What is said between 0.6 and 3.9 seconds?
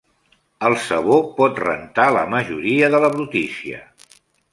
El sabó pot rentar la majoria de la brutícia.